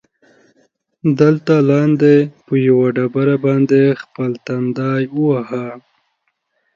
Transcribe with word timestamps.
دلته 1.21 1.53
لاندې، 1.69 2.15
په 2.45 2.53
یوه 2.67 2.87
ډبره 2.95 3.35
باندې 3.45 3.81
خپل 4.01 4.31
تندی 4.45 5.01
ووهه. 5.15 5.67